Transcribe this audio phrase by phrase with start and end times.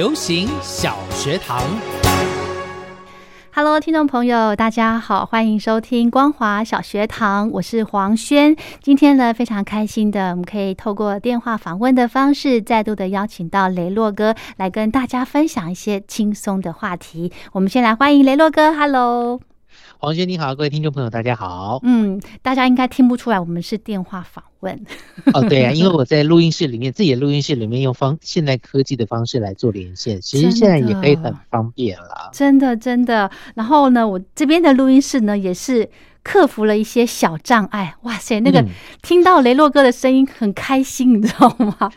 [0.00, 1.62] 流行小学堂
[3.52, 8.56] ，Hello，听众朋友，大家好，欢迎收听光华小学堂，我是黄轩。
[8.80, 17.30] 今天呢，非常开心的，我们可以透过电话访问的方式，再度的邀请到雷洛哥来跟大家分享一些轻松的话题。
[17.52, 19.40] 我们先来欢迎雷洛哥，Hello。
[20.02, 21.78] 黄轩你好，各位听众朋友大家好。
[21.82, 24.74] 嗯，大家应该听不出来，我们是电话访问。
[25.34, 32.30] 哦，对啊， 因为我在录音室里面，自己的录音室里面用方现代科技的方式来做连线，其实现在也可以很方便了。
[32.32, 33.30] 真的，真的。
[33.54, 35.86] 然后呢，我这边的录音室呢，也是。
[36.22, 38.40] 克服了一些小障碍，哇塞！
[38.40, 38.64] 那个
[39.02, 41.90] 听到雷洛哥的声音很开心，你知道吗？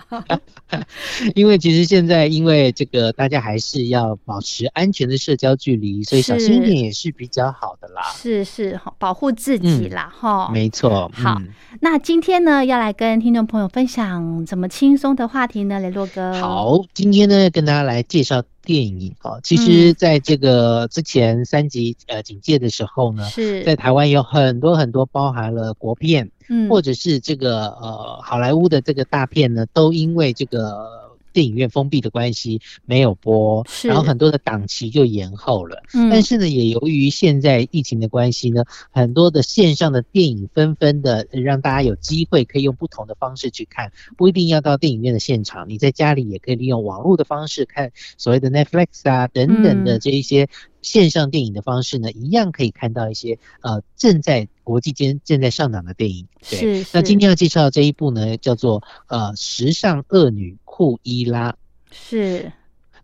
[1.36, 8.02] 因为其实现在因为这个大家还是要保持安全的社交距离，所以小心一点也是比较好的啦。
[8.16, 10.50] 是是，保护自己啦，哈。
[10.54, 11.12] 没错。
[11.14, 11.42] 好，
[11.82, 15.80] 那今天呢，要来跟听众朋友分享怎么轻松的话题呢？
[15.80, 16.34] 雷洛哥。
[16.40, 18.42] 好，今天呢，跟大家来介绍。
[18.64, 31.03] 电影哦，其实在这个之前三级呃警戒的时候呢，是在台湾有很多很多包含了国片，嗯，或者是这个呃好莱坞的这个大片呢，都因为这个。
[31.34, 35.84] 电影院封闭的关系没有播，然后很多的档期就延后了。
[35.94, 50.48] 嗯，但是呢，也由于现在疫情的关系呢，很多的线上的电影纷纷的让大家有机会可以用不同的方式去看，不一定要到电影院的现场，你在家里也可以利用网络的方式看所谓的 Netflix 啊等等的这一些
[50.84, 56.28] 线上电影的方式呢，一样可以看到一些呃正在国际间正在上档的电影。
[56.44, 60.56] 是，那今天要介绍这一部呢，叫做呃时尚恶女。
[60.76, 61.56] 库伊拉
[61.92, 62.52] 是，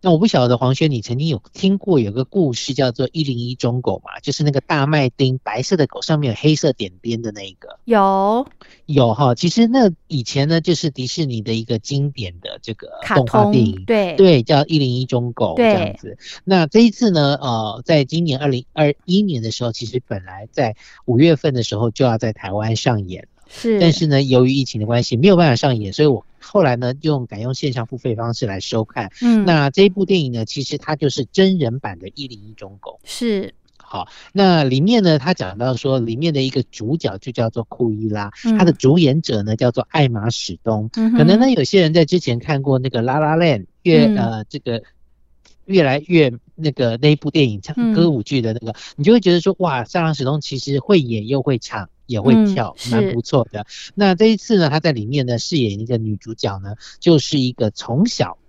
[0.02, 4.20] 那我不晓得黄轩，你曾经有听过有个故事叫做一零一中狗嘛？
[4.22, 8.48] 就是那个大麦丁白色的狗上面有黑色点点的那一个，有
[8.86, 9.36] 有哈。
[9.36, 16.18] 其实那以前呢，就是迪士尼的一个经典的这个动画电影，对对，叫一零一中狗这样子。
[16.44, 26.26] 那这一次呢，呃，在今年二零二一年的时候，其实本来在五月份的时候就要在台湾上演了，是，但是呢，由于疫情的关系，没有办法上演，所以我。
[26.42, 29.12] 后来呢，用改用线上付费方式来收看。
[29.22, 32.98] 嗯，那这一部电影呢，其实它就是真人版的《一零一中狗》。
[33.08, 40.90] 是，好，那里面呢，他讲到说，里面的一个主角就叫做库伊拉，他的主演者呢叫做艾玛史东。
[40.94, 44.81] 可能呢，有些人在之前看过那个《拉拉链》，越呃这个
[45.66, 51.90] 越来越那个那一部电影唱歌舞剧的那个，你就会觉得说，哇，塞朗史东其实会演又会唱。
[52.09, 53.68] 也会跳，蛮不错的。
[53.94, 58.40] 那这一次呢，她在里面呢饰演一个女主角呢，就是一个从小。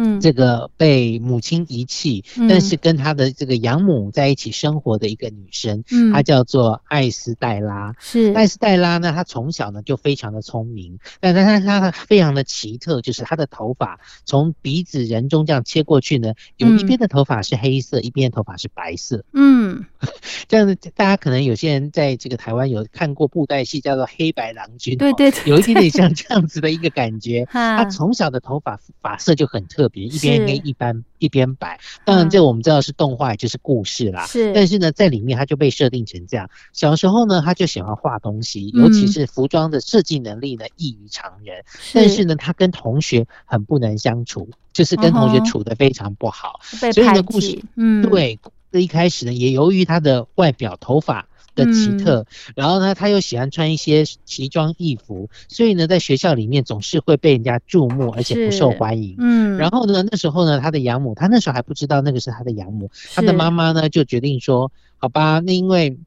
[0.00, 7.92] 嗯，这个被母亲遗弃，但是跟她的这个养母在一起生活的一个女生，嗯，她叫做艾斯黛拉。
[7.98, 19.24] 是艾斯黛拉呢，她从小呢就非常的聪明，但但是她非常的奇特，就是她的头发从鼻子人中这样切过去呢，有一边的头发是黑色，一边的头发是白色。
[19.32, 19.84] 嗯，
[20.46, 27.44] 这样子大家可能有些人在这个台湾有看过布袋戏，叫做《黑白郎君》，对对，有一点点像这样子的一个感觉。
[27.50, 29.87] 她从小的头发发色就很特。
[29.94, 34.26] 一边黑一般一边白，当然这我们知道是动画，就是故事啦。
[34.26, 36.50] 是，但是呢，在里面他就被设定成这样。
[36.72, 41.64] 小时候呢，他就喜欢画东西，尤其是服装的设计能力呢异于常人。
[41.92, 46.60] 但是呢，他跟同学很不能相处，就是跟同学处的非常不好。
[46.62, 48.38] 所以呢，故事嗯，对，
[48.70, 51.26] 这一开始呢，也由于他的外表头发。
[51.58, 52.24] 的奇特，
[52.54, 59.16] 然后呢，他又喜欢穿一些奇装异服，所以呢，在学校里面总是会被人家注目，而且不受欢迎。
[59.18, 65.98] 嗯，然后呢，那时候呢，他的养母，他那时候还不知道那个是他的养母，他的妈妈呢就决定说，好吧，那因为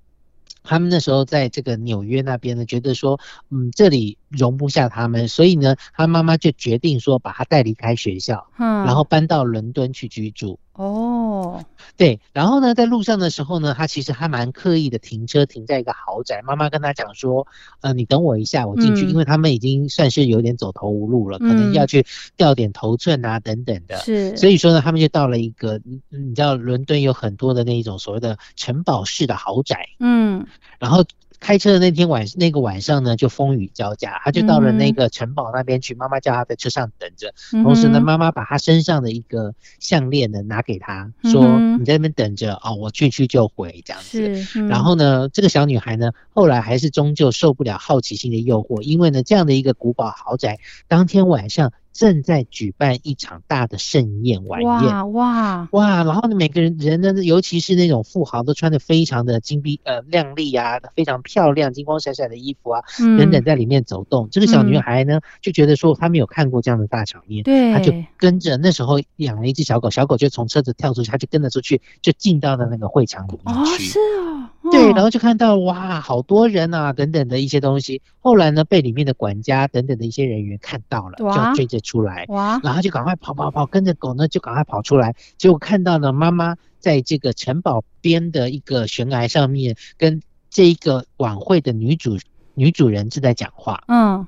[0.64, 3.20] 他们那时候在这个纽约那边呢，觉得说，
[3.50, 10.60] 嗯，这里容不下他们，所以呢，他妈妈就决定说，把他带离开学校，嗯，然后搬到伦敦去居住。
[10.74, 11.64] 哦，
[11.98, 16.42] 对，然后呢，在路上的时候呢，他其实还蛮刻意的停车停在一个豪宅。
[16.44, 17.46] 妈妈跟他讲说，
[17.82, 22.06] 呃，你等我一下，我进去，因为他们已经算是有点走投无路了，可能要去
[22.38, 23.98] 掉点头寸啊等等的。
[23.98, 25.80] 是，所以说呢，他们就到了一个，
[26.10, 29.90] 你知道，伦敦有很多的那一种所谓的城堡式的豪宅。
[30.00, 30.48] 嗯，
[30.80, 31.04] 然后。
[31.42, 35.96] 开车的那天晚那个晚上呢，就风雨交加，他就到了那个城堡那边去。
[35.96, 37.34] 妈妈叫他在车上等着，
[37.64, 44.22] 同时呢，妈妈把他身上的一个项链呢拿给他，说：“你在那边等着哦，我去去就回这样子。”
[44.70, 51.74] 然后呢，这个小女孩呢，后来还是终究受不了好奇心的诱惑，因为呢，这样的一个古堡豪宅，当天晚上。
[51.94, 56.04] 正在举办一场大的盛宴晚宴，哇哇哇！
[56.04, 62.82] 然后呢，每个人人呢，尤其是那种富豪，都穿的非常的金碧呃亮丽啊，非常漂亮、金光闪闪的衣服啊，
[63.18, 64.30] 等等在里面走动。
[64.32, 73.84] 这个小女孩呢，就觉得说她没有看过这样的大场面，对，她就跟着那时候养了一只小狗，小狗就从车子跳出去，她就跟着出去，就进到了那个会场里面去。
[73.84, 78.02] 是哦，对，然后就看到哇，好多人啊，等等的一些东西。
[78.20, 82.60] 后来呢，被里面的管家等等的一些人员看到了，就要追着出来，哇！
[82.64, 92.18] 然后就赶快跑跑跑，跟着狗呢就赶快跑出来，结果看到了妈妈在这个城堡边的一个悬崖上面，跟这一个晚会的女主
[92.54, 93.84] 女主人正在讲话。
[93.88, 94.26] 嗯，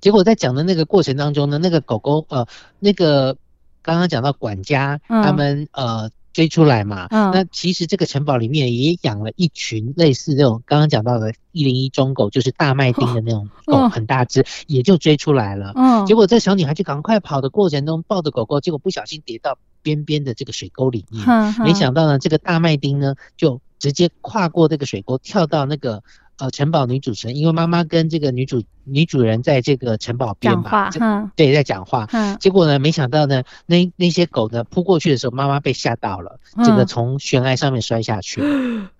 [0.00, 2.46] 结果在讲的那个过程当中呢，那个狗狗呃，
[2.78, 3.36] 那个
[3.82, 6.10] 刚刚讲到管家他们呃。
[6.36, 7.06] 追出来嘛？
[7.08, 15.72] 嗯，那其实这个城堡里面也养了一群类似这种刚刚讲到的一零一中狗，就是大麦丁的那种狗，很大只，也就追出来了。
[15.74, 21.24] 嗯，结果这小女孩就赶快跑的过程中抱着狗狗，结果不小心跌到边边的这个水沟里面。
[21.64, 26.02] 没想到呢，这个大麦丁呢就直接跨过这个水沟，跳到那个。
[26.38, 30.90] 呃，城堡女主持人，因为妈妈跟这个女主女主人在这个城堡边嘛，
[31.34, 32.06] 对，在讲话。
[32.40, 38.42] 结果呢，没想到呢，那那些狗呢扑过去的时候，妈妈被吓到了，整个从悬崖上面摔下去。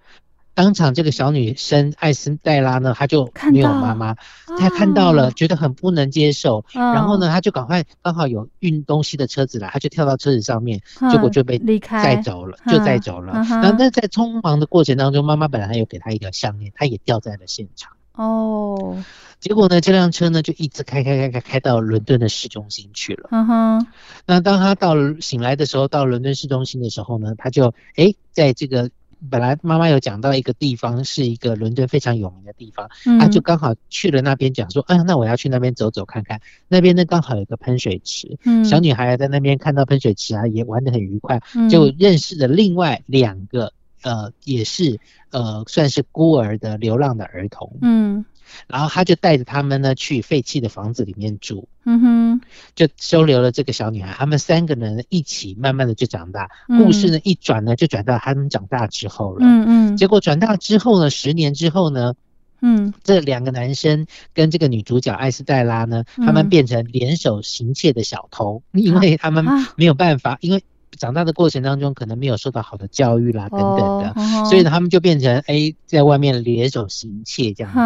[0.56, 4.14] 当场这个小女生艾森黛拉呢，她就没有妈妈，
[4.58, 10.80] 她看到了，觉得很不能接受，然后呢，她就赶快刚好有运东西的车子来，她就跳到车子上面，
[11.12, 13.34] 结果就被载走了，就载走了。
[13.34, 17.92] 然后那在匆忙的过程当中，妈妈本来还有给她一条项链，她也掉在了现场。
[18.14, 19.04] 哦，
[19.38, 23.28] 结果呢，这辆车呢就一直开开开开开到伦敦的市中心去了。
[23.30, 23.86] 嗯哼，
[24.24, 28.88] 那当他到醒来的时候，到伦敦市中心的时候呢，他就哎，在这个。
[29.30, 32.88] 本来妈妈有讲到一个地方是一个伦敦非常有名的地方，
[33.18, 36.40] 她就刚好去了那边，讲说，哎，那我要去那边走走看看。
[36.68, 41.40] 那边呢刚好有个喷水池，小女孩在那边看到喷水池啊，也玩得很愉快，
[41.70, 44.98] 就认识了另外两个，呃，也是
[45.30, 47.78] 呃算是孤儿的流浪的儿童。
[47.82, 48.24] 嗯。
[48.66, 52.40] 然后他就带着他们呢去废弃的房子里面住，嗯哼，
[52.74, 54.12] 就收留了这个小女孩。
[54.12, 56.50] 他们三个人一起慢慢的就长大。
[56.66, 59.96] 故事呢一转呢就转到他们长大之后了，嗯嗯。
[59.96, 62.14] 结果转大之后呢，十年之后呢，
[62.60, 69.44] 嗯，这两个男生跟这个女主角艾斯黛拉呢，他们变成联手行窃的小偷，因为他们
[69.76, 70.62] 没有办法，因为。
[70.96, 74.14] 长大的过程当中，可能没有受到好的教育啦，等等的，
[74.46, 77.78] 所以他们就变成哎，在外面联手行窃这样子。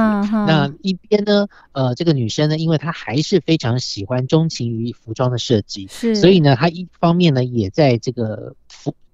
[0.46, 8.59] 那一边呢，呃，这个女生呢，因为她还是非常喜欢钟情于服装的设计，是，所以呢，她一方面呢，也在这个服。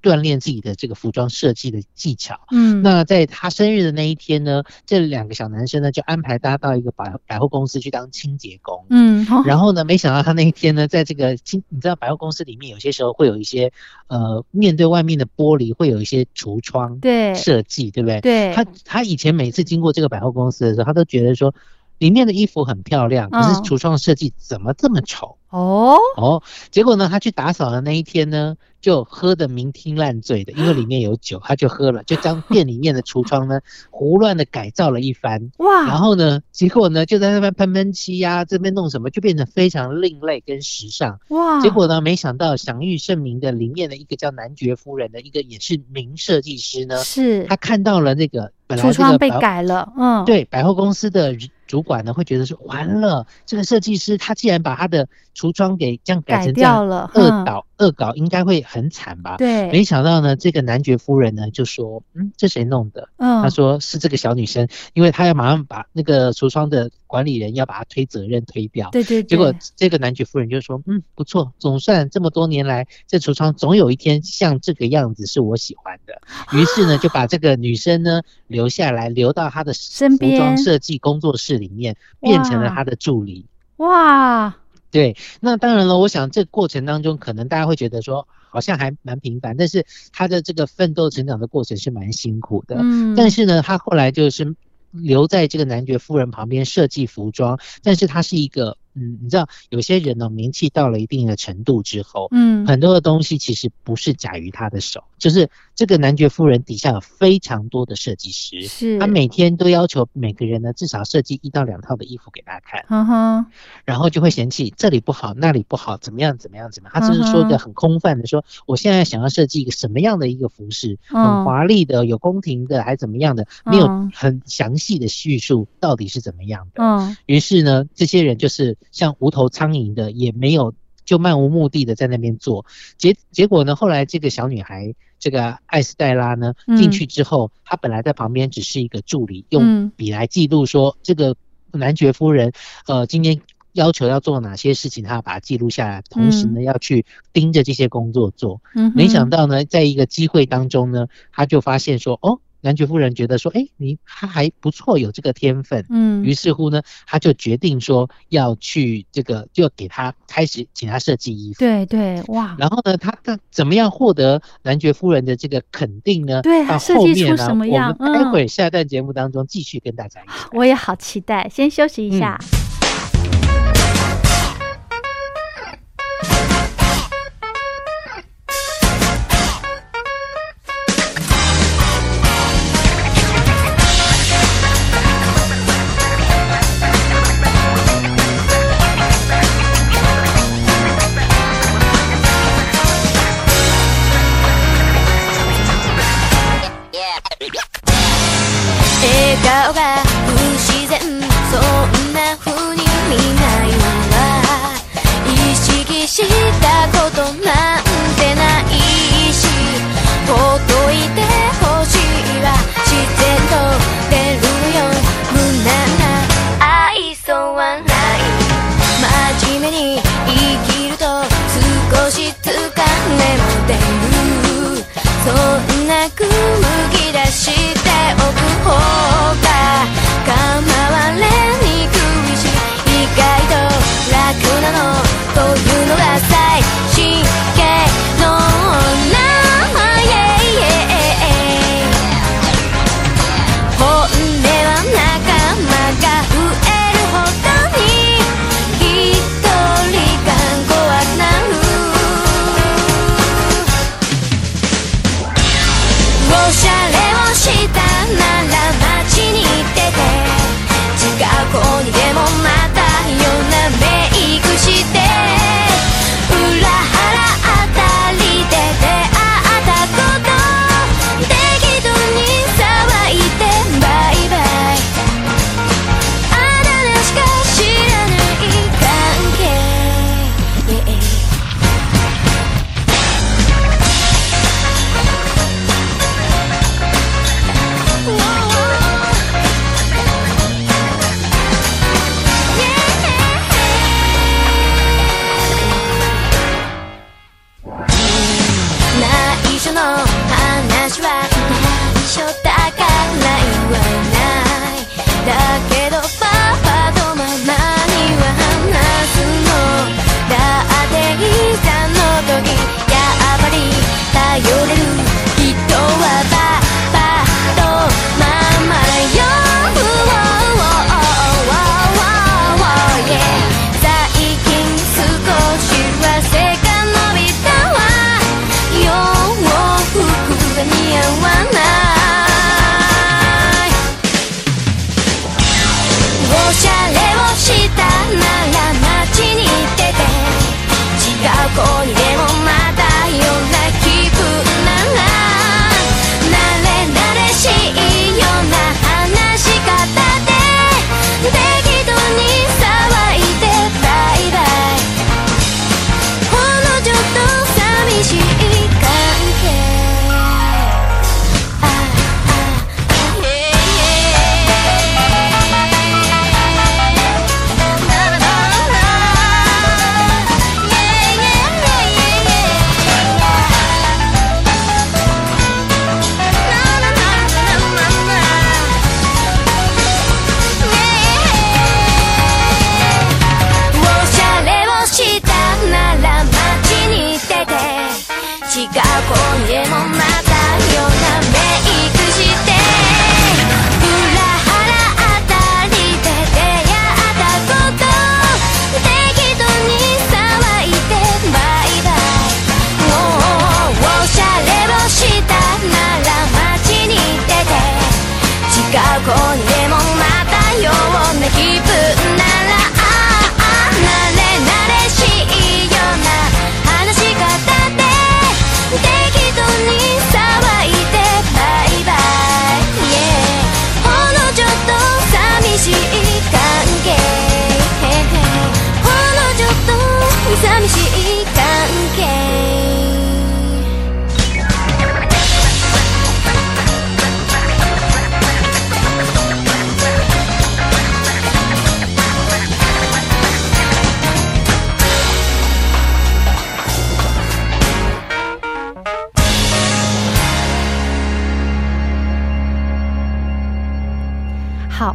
[0.07, 2.39] 锻炼自己的这个服装设计的技巧。
[2.53, 8.87] 嗯，那在他生日的那一天呢，这两个小男生呢就安排他到一个百百货公司去当清洁工。
[8.89, 13.73] 嗯，然后呢，没想到他那一天呢，在这个清，你知道百货公司里面有些时候会有一些
[14.07, 18.21] 呃，面对外面的玻璃会有一些橱窗对设计，对不对？
[18.21, 18.55] 对。
[18.55, 21.53] 他他以前每次经过这个百货公司的时候，他都觉得说
[21.99, 25.37] 里面的衣服很漂亮，可是橱窗设计怎么这么丑？
[25.59, 28.57] 哦哦，结果呢，他去打扫的那一天呢。
[28.79, 33.59] 就喝的酩酊烂醉的，因为里面有酒， 他就喝了，就将店里面的橱窗呢
[33.91, 35.51] 胡乱的改造了一番。
[35.59, 35.89] 哇！
[35.89, 41.19] 然后呢，结果呢就在那边喷喷漆呀，这边弄什么，就变得非常另类跟时尚。
[41.31, 41.61] 哇！
[41.61, 51.35] 结果呢，没想到享誉盛名的里面的一个叫男爵夫人的一个也是名设计师呢，是他看到了那个橱窗被改了，嗯，对，百货公司的
[51.67, 58.57] 主管呢会觉得说，完了，这个设计师他既然把他的橱窗给这样改成这样恶搞恶搞，应该会。
[58.67, 59.37] 很惨吧？
[59.37, 68.91] 对，没想到呢，这个男爵夫人呢就说：“嗯，这谁弄的？”嗯，他说是这个小女生，因为他要马上把那个橱窗的管理人要把他推责任推掉。
[68.91, 69.23] 对对。
[69.23, 76.21] 结果这个男爵夫人就说：“嗯，不错，总算这么多年来，这橱窗总有一天像这个样子是我喜欢的。”
[76.59, 83.47] 于是呢，就把这个女生呢留下来，留到他的，服装设计工作室里面，变成了他的助理。
[83.77, 84.57] 哇！
[84.91, 88.27] 对，那当然了，我想这过程当中，可能大家会觉得说。
[88.49, 89.85] 好像还蛮平凡，但是
[90.15, 92.77] 他的这个奋斗成长的过程是蛮辛苦的。
[92.79, 94.57] 嗯，但是呢，他后来就是
[94.93, 98.79] 留在这个男爵夫人旁边设计服装，但是他是一个。
[98.97, 113.47] 嗯，你知道有些人呢，名气到了一定的程度之后，嗯，很多的东西其实不是假于他的手，就是这个男爵夫人底下有非常多的设计师，是，他每天都要求每个人呢至少设计一到两套的衣服给大家看，嗯哼，
[113.85, 128.79] 然后就会嫌弃这里不好，那里不好，怎么样怎么样怎么样，他只是说的很空泛的说，我现在想要设计一个什么样的一个服饰，很华丽的，有宫廷的，还怎么样的，没有很详细的叙述到底是怎么样的，嗯，于是呢，这些人就是。
[128.93, 130.75] 像无头苍蝇的，也没有
[131.05, 132.67] 就漫无目的的在那边做，
[132.99, 133.77] 结结果呢？
[133.77, 141.37] 后来这个小女孩，这个艾斯黛拉呢，进去之后，她本来在旁边只是一个助理，用笔来记录说这个
[141.73, 142.53] 男爵夫人，
[142.87, 143.41] 呃，今天
[143.73, 148.61] 要求要做哪些事情，她要把它记录下来，同时呢，要去盯着这些工作做。
[148.95, 152.41] 没想到呢，在一个机会当中呢，她就发现说，哦。
[152.67, 161.61] 男爵夫人觉得说：“哎，你他还不错，有这个天分。”嗯，于是乎呢，他就决定说要去这个，就给他开始请他设计衣服。
[161.61, 162.57] 对对，哇！
[162.59, 166.43] 然后呢，他的怎么样获得男爵夫人的这个肯定呢？
[166.43, 167.95] 对，设计出什么样？
[168.01, 170.21] 我们待会下段节目当中继续跟大家。
[170.53, 172.37] 我也好期待，先休息一下。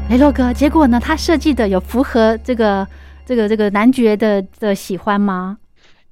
[0.10, 1.00] 雷洛哥，结果呢？
[1.00, 2.88] 他设计的有符合这个
[3.26, 5.58] 这个这个男爵的的喜欢吗？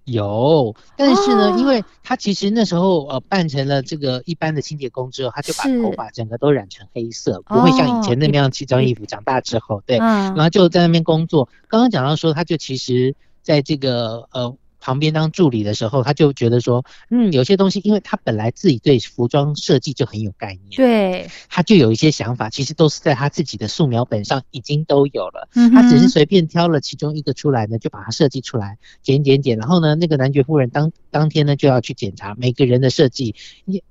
[0.06, 9.06] 有，但是呢，因为他其实那时候呃扮成了这个一般的清洁工之后，他就把头发整个都染成黑色，不会像以前那样奇装异服。
[9.06, 11.48] 长大之后，对，然后就在那边工作。
[11.68, 14.56] 刚刚讲到说，他就其实在这个呃。
[14.80, 33.36] 旁边当助理的时候，他就觉得说，嗯，有些东西，因为他本来自己对服装设计就很有概念，对，他就有一些想法，其实都是在他自己的素描本上已经都有了，嗯他只是随便挑了其中一个出来呢，就把它设计出来，剪剪剪，然后呢，那个男爵夫人当当天呢就要去检查每个人的设计，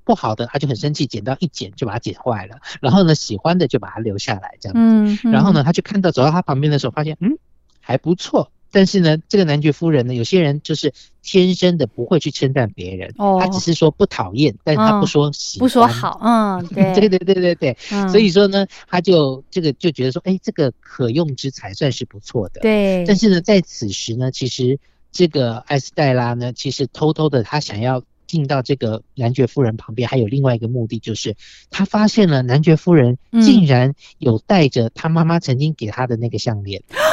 [0.04, 7.36] 不好的他就很生气，剪刀一剪就把它剪坏了，然后呢，喜欢的就把它留下来这样子，然后呢，他就看到走到他旁边的时候，发现嗯
[7.80, 8.50] 还不错。
[8.70, 17.76] 但是呢，这个男爵夫人呢，有些人就是天生的不会去称赞别人，他只是说不讨厌，但是他不说喜，不说好， 嗯，对，对对对对对，
[18.08, 23.04] 所以说呢，他就这个就觉得说，哎，这个可用之才算是不错的，对。
[23.06, 24.78] 但是呢，在此时呢，其实
[25.10, 31.34] 这个艾斯黛拉呢，其实偷偷的，他想要进到这个男爵夫人旁边，还有另外一个目的，就是
[31.70, 36.82] 他发现了男爵夫人竟然有戴着他妈妈曾经给他的那个项链。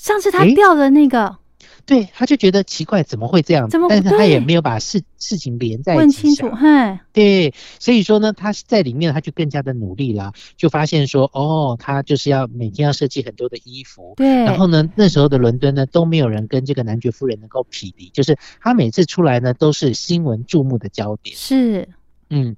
[0.00, 1.36] 上次他掉的那个，
[1.84, 3.68] 对，他就觉得奇怪，怎么会这样？
[3.68, 3.86] 怎么？
[3.90, 5.98] 但是他也没有把事事情连在一起。
[5.98, 14.26] 问清楚，嘿，对，所以说呢，他在里面他就更加的努力了，就发现说，哦，他就是要每天要设计很多的衣服，对。
[14.26, 21.36] 然后呢，那时候的伦敦呢，都没有人跟这个男爵夫人能够匹敌，就是他每次出来呢，都是新闻注目的焦点。
[21.36, 21.86] 是，
[22.30, 22.56] 嗯。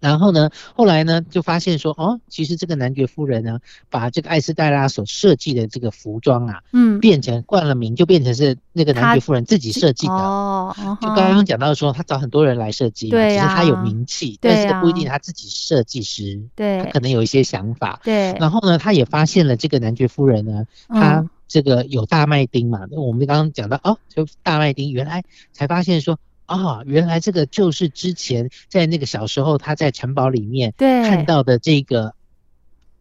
[0.00, 3.60] 然后呢，后来呢，就发现说，哦，其实这个男爵夫人呢，
[3.90, 10.12] 把这个艾斯黛拉所设计的这个服装啊，嗯，变成冠了名，就变成是那个男爵夫人自己设计的。
[10.12, 18.32] 哦，就刚刚讲到说，他找很多人来设计，对只是他有名气，但是不一定他自己设计师，对，他可能有一些想法，对。
[18.40, 26.18] 然后呢，他也发现了这个男爵夫人呢，他这个有大麦丁嘛，我们刚刚讲到哦，就大麦丁，原来才发现说。
[26.50, 32.12] 啊，原来这个就是之前在那个小时候他在城堡里面看到的这个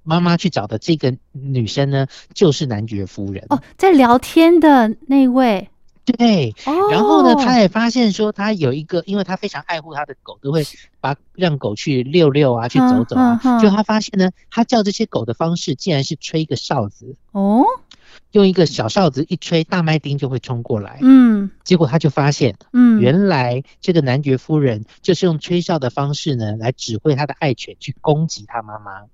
[0.04, 5.68] 妈妈去找的这个女生呢，就是男爵夫人哦，在聊天的那位。
[6.18, 6.56] 对，
[6.92, 10.66] 然后呢，他也发现说他有一个，因为他非常爱护他的狗，都会
[11.00, 13.40] 把让狗去遛遛啊，去走走啊。
[13.62, 17.64] 就他发现呢，他叫这些狗的方式竟然是吹一个哨子哦。
[18.32, 21.00] 用一个小哨子一吹，大麦丁就会冲过来。
[21.02, 29.06] 嗯，结果他就发现，嗯，原来这个男爵夫人就是用吹哨的方式呢，来指挥他的爱犬去攻击他妈妈。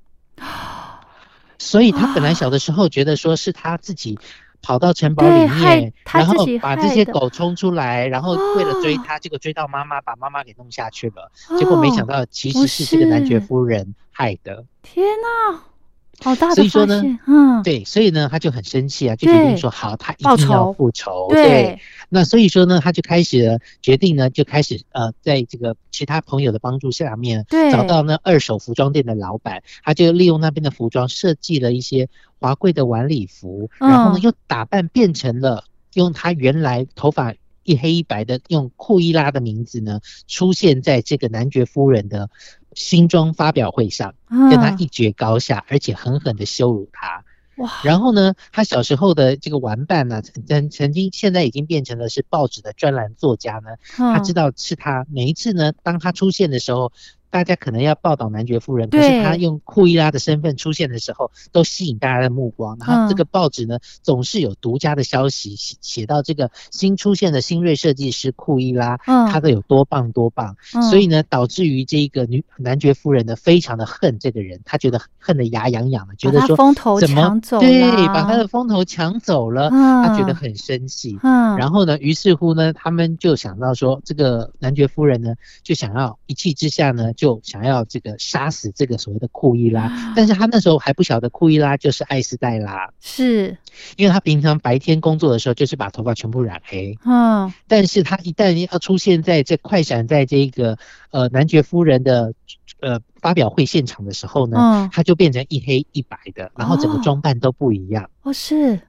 [1.58, 4.20] 所以他本来小的时候觉得说是他自己
[4.66, 11.32] 跑到城堡里面，然后把这些狗冲出来，然后为了追他，结果追到妈妈，把妈妈给弄下去了。
[11.60, 14.66] 结果没想到其实是这个男爵夫人害的。
[14.82, 15.75] 天哪！
[16.20, 21.28] 好大的所以说呢，嗯，对，所以呢，他就很生气啊，就决定说好，他一定要复仇。
[21.30, 32.08] 对，那所以说呢，他就开始决定呢，就开始呃，在这个其他朋友的帮助下面，找到那二手服装店的老板，他就利用那边的服装设计了一些
[32.40, 37.34] 华贵的晚礼服，然后呢，又打扮变成了用他原来头发。
[37.68, 42.30] 一黑一白的，用库伊拉的名字呢，出现在这个男爵夫人的
[42.76, 47.24] 新装发表会上，跟他一决高下，而且狠狠的羞辱他。
[47.58, 47.72] 哇！
[47.84, 53.70] 然后呢，他小时候的这个玩伴呢，曾曾经现在已经变成了是报纸的专栏作家呢。
[53.96, 56.92] 他知道是他每一次呢，当他出现的时候。
[57.30, 62.78] 大家可能要报道男爵夫人，可是他用库伊拉的身份出现的时候，都吸引大家的目光。
[62.80, 70.56] 然后这个报纸呢，总是有独家的消息写写到这个新出现的新锐设计师库伊拉，他的有多棒多棒。
[70.90, 81.20] 所以呢，导致于这个女男爵夫人呢，非常的恨这个人，他觉得恨得牙痒痒的，觉得说风头怎么对把他的风头抢走了，他觉得很生气。
[81.22, 87.12] 然后呢，于是乎呢，他们就想到说，这个男爵夫人呢，就想要一气之下呢。
[87.16, 93.58] 就想要这个杀死这个所谓的库伊拉，但是他那时候还不晓得库伊拉就是艾斯黛拉，是。
[93.98, 100.78] 因为他平常白天工作的时候就是把头发全部染黑，嗯，但是他一旦要出现在这快闪在这个
[101.12, 102.34] 呃男爵夫人的
[102.80, 108.80] 呃发表会现场的时候呢，他就变成一黑一白的，然后整个装扮都不一样，哦是，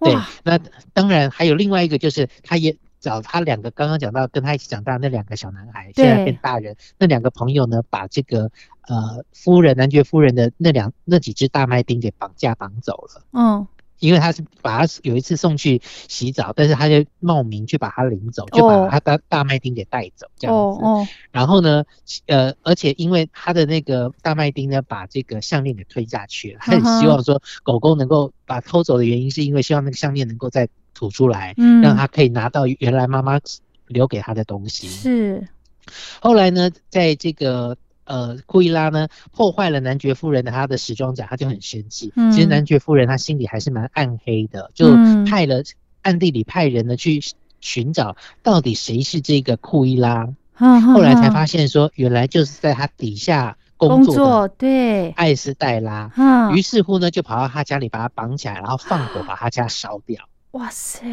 [0.00, 0.58] 对，那
[0.92, 2.76] 当然还有另外一个就是他也。
[3.00, 8.50] 找他两个刚刚讲到跟他一起长大那两个小男孩，现在变大人，那两个朋友呢，把这个
[8.86, 13.24] 呃夫人男爵夫人的那两那几只大麦丁给绑架绑走了。
[13.32, 13.66] 嗯，
[14.00, 20.80] 因为他是把他有一次送去洗澡，但是他就冒名去把他领走，就把他大大麦丁给带走这样子。
[20.82, 21.08] 哦哦。
[21.30, 21.84] 然后呢，
[22.26, 30.68] 呃，而且因为他的那个大麦丁呢，把这个项链给推下去了，他很希望说狗狗能够把偷走的原因，是因为希望那个项链能够在。
[31.00, 33.40] 吐出来，嗯，让他可以拿到原来妈妈
[33.86, 34.86] 留给他的东西。
[34.86, 35.48] 是，
[36.20, 42.12] 后来呢，在这个呃库伊拉呢破坏了男爵夫人的他的时装展，他就很生气。
[42.16, 45.62] 嗯，其实男爵夫人他心里还是蛮暗黑的，就派了
[46.02, 47.22] 暗地里派人呢去
[47.60, 50.28] 寻找到底谁是这个库伊拉。
[50.94, 56.12] 后来才发现说，原来就是在他底下工作对艾斯黛拉。
[56.14, 60.22] 嗯，于是乎呢，就跑到他家里把他绑起来，然后放火把他家烧掉。
[60.52, 61.06] 哇塞！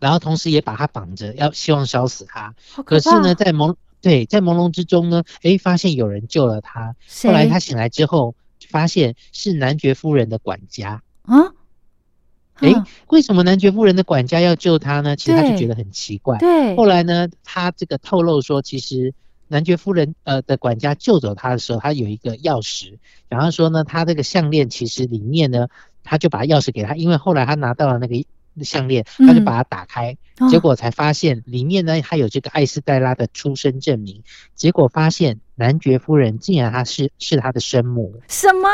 [0.00, 2.52] 然后同时也把他绑着，要希望烧死他。
[2.84, 6.96] 可是呢，在朦对在朦胧之中呢，哎，发现有人救了他。
[7.22, 8.34] 后来他醒来之后，
[8.68, 11.52] 发现是男爵夫人的管家啊。
[12.56, 12.72] 哎，
[13.06, 15.14] 为什么男爵夫人的管家要救他呢？
[15.14, 16.38] 其实他就觉得很奇怪。
[16.38, 16.74] 对。
[16.74, 19.14] 后来呢，他这个透露说，其实
[19.46, 25.68] 男爵夫人呃的管家救走他的时候，他有一个钥匙，然后说呢，他这个项链其实里面呢，
[26.02, 28.26] 他就把钥匙给他，因为后来他拿到了那个。
[28.62, 30.16] 项链，他就把它打开，
[30.50, 34.22] 结果才发现里面呢还有这个艾斯黛拉的出生证明。
[34.54, 38.14] 结果发现男爵夫人竟然她是是他的生母。
[38.28, 38.68] 什么？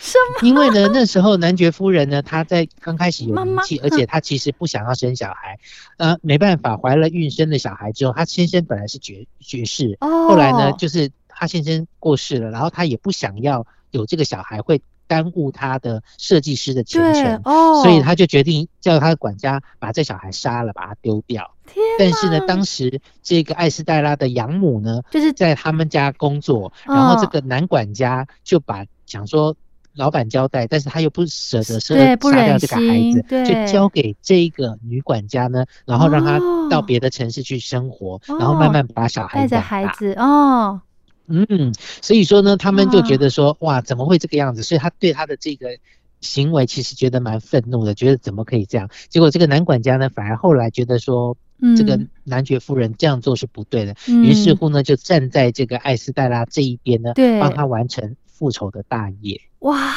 [0.00, 0.48] 什么？
[0.48, 5.58] 因为呢那时候男爵夫人呢她在刚开始有名气，而且她其实不想要生小孩，
[5.96, 14.82] 呃没办法怀了孕生了小孩之后，她先生本来是爵爵士，后来呢就是她先生过世了，然后她也不想要有这个小孩会。
[15.10, 17.42] 耽误他的设计师的前程，
[17.82, 21.50] 所以他就决定叫他的管家把这小孩杀了，把他丢掉。
[21.98, 29.56] 但是呢，当时这个艾斯黛拉的养母呢，就是在他们家工作，然后这个男管家就把想说
[29.96, 36.38] 老板交代，但是他又不舍得杀杀掉这个孩子，就交给这个女管家呢，然后让他
[36.70, 40.82] 到别的城市去生活，然后慢慢把小孩带着孩子哦。
[41.30, 44.62] 嗯，所以说呢，他们就觉得说，哇，怎么会这个样子？
[44.64, 45.78] 所以他对他的这个
[46.20, 48.90] 行为其实觉得蛮愤怒的，觉得怎么可以这样？
[49.08, 51.36] 结果这个男管家呢，反而后来觉得说，
[51.78, 59.40] 这个男爵夫人这样做是不对的，于是乎呢，就站在这个艾斯黛拉这一边呢，帮他完成复仇的大业。
[59.60, 59.94] 哇，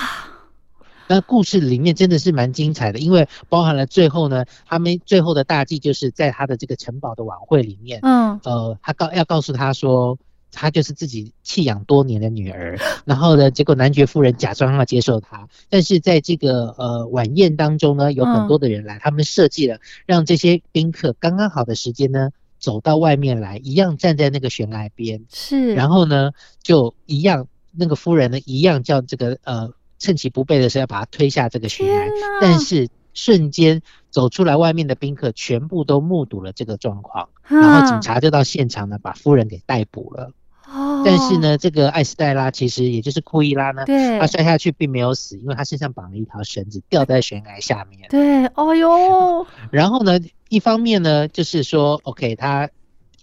[1.08, 10.20] 那故事里面真的是蛮精彩的，因为包含了最后呢，他们最后的大计就是在他的这个城堡的晚会里面，嗯，呃，他告要告诉他说。
[10.54, 32.08] 他就是自己弃养多年的女儿，然后呢，结果男爵夫人假装要接受她，但是在这个呃晚宴当中呢，有很多的人来，他们设计了让这些宾客刚刚好的时间呢，走到外面来，一样站在那个悬崖边，是，然后呢，就一样那个夫人呢，一样叫这个呃趁其不备的时候要把他推下这个悬崖，
[32.40, 40.32] 但是瞬间走出来外面的宾客全部都目睹了这个状况，然后警察就到现场呢，把夫人给逮捕了。
[41.06, 43.84] 但是呢，这个艾斯黛拉其实也就是库伊拉呢，
[44.20, 48.08] 他摔下去并没有死，因为他身上绑了一条绳子，吊在悬崖下面。
[48.10, 49.46] 对，哦哟。
[49.72, 52.70] 然后呢，一方面呢，就是说，OK，他。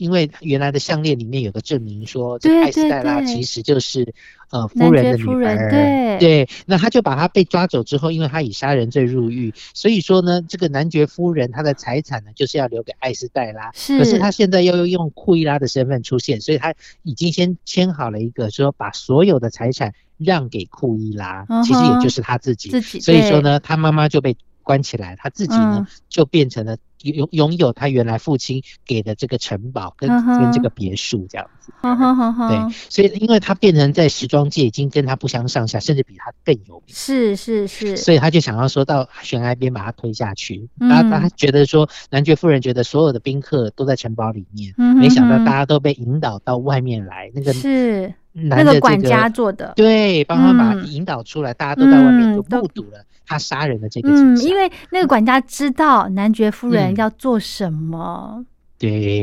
[0.01, 4.15] 因为原来的项链里面有个证明说，这艾斯黛拉其实就是
[4.49, 6.49] 呃夫人的女儿，对对。
[6.65, 13.71] 那他就把他被抓走之后，因为他以杀人罪入狱，所以说呢，这个男爵夫人他的财产呢就是要留给艾斯黛拉。
[13.75, 13.99] 是。
[13.99, 22.71] 可是他现在又用库伊拉的身份出现，所以他已经先签好了一个说把所有的财产让给库伊拉，其实也就是他自己。
[22.71, 23.01] 自己。
[23.01, 26.77] 所以说呢，他妈妈就被关起来，他自己呢就变成了。
[27.03, 53.05] 拥拥有他原来父亲给的这个城堡跟跟这个别墅这样子，对，所以因为他变成在时装界已经跟他不相上下，甚至比他更有名，是是是，所以他就想要说到悬崖边把他推下去，然后他觉得说男爵夫人觉得所有的宾客都在城堡里面，没想到大家都被引导到外面来，那个是那个管家做的，对，帮他把引导出来，大家都在外面就目睹了。
[53.27, 58.45] 他杀人的这个嗯，因为那个管家知道男爵夫人要做什么。
[58.77, 59.23] 对，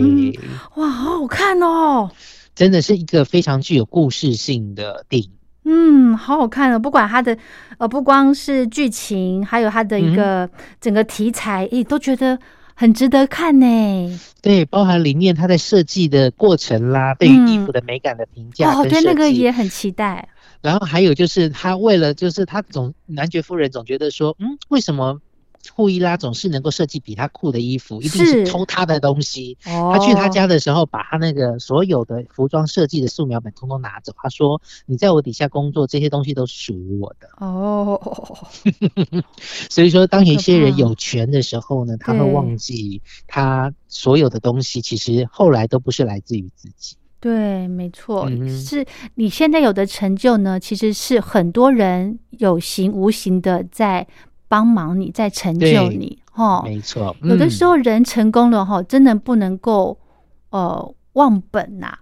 [0.75, 2.09] 哇，好好看哦。
[2.55, 5.29] 真的是一个非常具有故事性的电影。
[5.65, 6.79] 嗯，好好看哦！
[6.79, 7.37] 不管它的
[7.77, 12.39] 呃，不光是剧情，还有它的一个整个题材，诶，都觉得
[12.79, 14.19] 很值得看呢。
[14.39, 20.29] 对，包含里面它在设计的过程啦，对于衣服的美感的评价哦，对，那个也很期待。
[20.61, 25.19] 然后还有就是他为了，就是他总男爵夫人总觉得说，嗯，为什么？
[25.75, 29.57] 库伊拉总是能够设计比他酷的衣服，一定是偷他的东西。
[29.63, 34.13] 他去他家的时候，把他那个所有的服装设计的素描本通通拿走。
[34.17, 37.99] 他说：“你在我底下工作，这些东西都是属于我的。”哦，
[39.69, 46.95] 所以说，当有一些人有权的时候呢，他会忘记他所有的东西，其实后来都不是来自于自己。
[47.19, 54.07] 对，没错，是你现在有的成就呢，其实是很多人有形无形的在。
[54.47, 57.15] 帮忙你，在成就你，哈，没错。
[57.23, 59.97] 有的时候人成功了，哈，真的不能够
[60.49, 61.97] 呃忘本呐。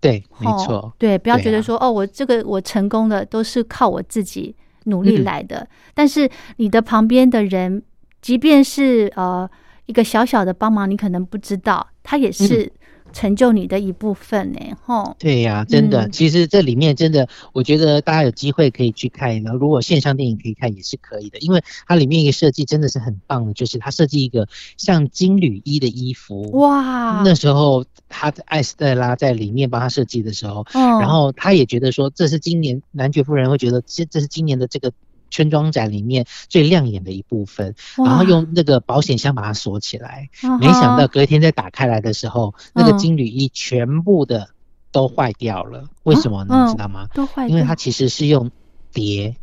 [0.00, 0.92] 对，没错。
[0.98, 5.68] 对，不要觉得说哦，我这个我成功了都是靠我自己努力来的。
[5.94, 7.82] 但是你的旁边的人，
[8.22, 9.48] 即便是呃
[9.86, 12.72] 一个小小的帮忙，你可能不知道，他也是。
[13.12, 15.16] 成就你的一部分呢，吼。
[15.18, 19.42] 对呀，真的，其实这里面真的，我觉得大家有机会可以去看。
[19.42, 26.50] 然后，如果线上电影可以看也是可以的，因为它里面一个设计真的是很棒的，就是它设计一个像金缕衣的衣服。
[26.52, 27.22] 哇！
[27.24, 34.92] 那时候他艾斯黛拉在里面帮他设计的时候，然后他也觉得说，这是今年男爵夫人会觉得，这这是今年的这个。
[35.38, 40.30] 村庄展里面最亮眼的一部分，然后用那个保险箱把它锁起来。
[40.60, 44.48] 没想到隔天再打开来的时候，那个金缕衣全部的
[44.90, 45.84] 都坏掉了。
[46.02, 46.64] 为什么呢？
[46.66, 47.06] 你知道吗？
[47.14, 48.50] 都坏，因为它其实是用
[48.92, 49.36] 蝶。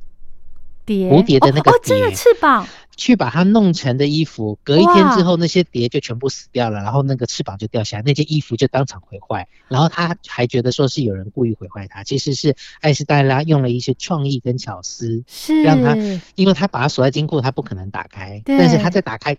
[0.86, 9.48] 蝶蝴蝶的那个哦，真的翅膀，去把它弄成的衣服，隔一天之后，那些蝶就全部死掉了，然后那个翅膀就掉下来，那件衣服就当场毁坏。
[9.68, 15.64] 然后他还觉得说是有人故意毁坏它，其实是艾斯黛拉用了一些创意跟巧思，是。
[15.64, 15.96] 让他，
[16.36, 19.36] 因为他把它锁在金库，他不可能打开，但是他在打开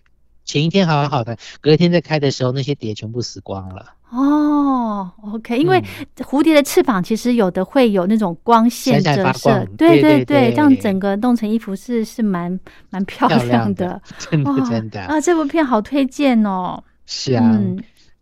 [0.47, 3.85] 前一天好好的，隔天再开的时候，那些蝶全部死光了。
[4.09, 5.83] 哦，OK，因为
[6.19, 12.57] 蝴蝶的翅膀其实有的会有那种光线折射，对对对，这样整个弄成衣服是是蛮
[12.89, 15.19] 蛮漂亮的，真的真的啊！
[15.19, 16.81] 这部片好推荐哦。
[17.05, 17.59] 是啊，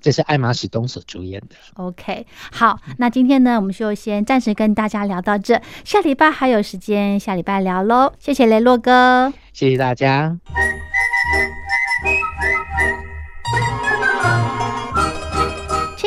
[0.01, 1.55] 这是艾玛史东所主演的。
[1.75, 8.11] OK，好，那今天呢，我们就先暂时跟大家聊到这，下礼拜还有时间，下礼拜聊喽。
[8.17, 10.35] 谢谢雷洛哥，谢谢大家。
[12.03, 12.19] Thank
[14.05, 14.14] you.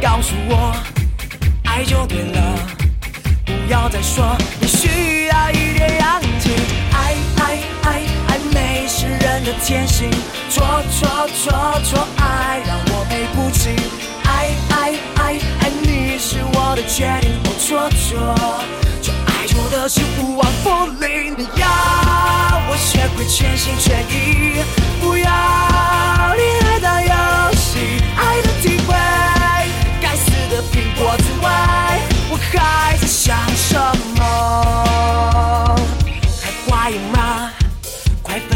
[0.00, 0.74] 告诉我，
[1.64, 2.58] 爱就对了。
[3.44, 6.50] 不要再说你需要一点氧气，
[6.92, 10.10] 爱爱爱爱美是人的天性，
[10.48, 13.70] 错错错错，爱让我没骨气，
[14.24, 18.34] 爱爱爱爱你是我的决定，我错错。
[19.48, 21.66] 做的是无往不利，你要
[22.68, 24.62] 我学会全心全意，
[25.00, 27.04] 不要恋爱当
[32.58, 33.78] 还在想什
[34.16, 35.76] 么？
[36.40, 37.19] 还怀疑吗？